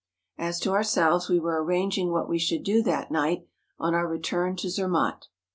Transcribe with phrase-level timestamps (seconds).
[0.39, 3.45] As to ourselves we were arranging what we should do that night
[3.77, 5.27] on our return to Zermatt.